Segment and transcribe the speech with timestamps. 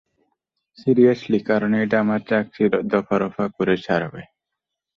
[0.77, 4.21] Seriously, কারণ এটা আমার চাকরির দফারফা করে ছাড়বে।